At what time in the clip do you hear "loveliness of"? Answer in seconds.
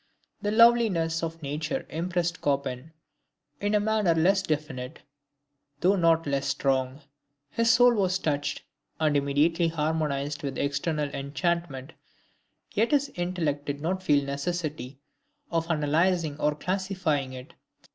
0.49-1.43